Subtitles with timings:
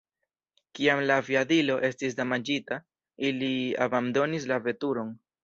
[0.77, 2.79] Kiam la aviadilo estis damaĝita,
[3.29, 3.51] ili
[3.89, 5.15] abandonis la veturon.